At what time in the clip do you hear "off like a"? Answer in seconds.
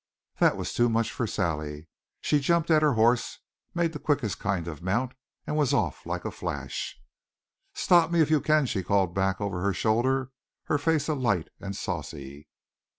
5.75-6.31